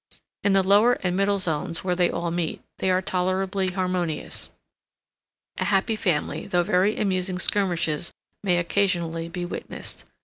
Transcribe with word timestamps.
In 0.43 0.53
the 0.53 0.63
lower 0.63 0.93
and 1.03 1.15
middle 1.15 1.37
zones, 1.37 1.83
where 1.83 1.93
they 1.95 2.09
all 2.09 2.31
meet, 2.31 2.63
they 2.79 2.89
are 2.89 3.03
tolerably 3.03 3.67
harmonious—a 3.69 4.49
happy 5.65 5.95
family, 5.95 6.47
though 6.47 6.63
very 6.63 6.99
amusing 6.99 7.37
skirmishes 7.37 8.11
may 8.43 8.57
occasionally 8.57 9.29
be 9.29 9.45
witnessed. 9.45 10.03